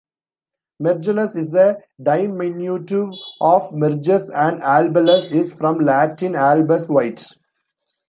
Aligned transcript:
"Mergellus" 0.81 1.35
is 1.35 1.53
a 1.53 1.77
diminutive 2.01 3.11
of 3.39 3.71
"Mergus" 3.71 4.31
and 4.33 4.59
"albellus" 4.63 5.25
is 5.31 5.53
from 5.53 5.77
Latin 5.77 6.33
"albus" 6.33 6.87
"white". 6.89 7.23